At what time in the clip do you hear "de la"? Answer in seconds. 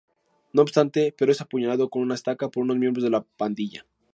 3.03-3.21